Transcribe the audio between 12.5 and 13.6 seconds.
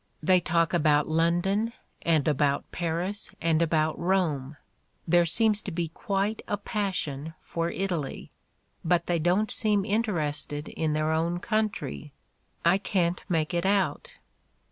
I can't make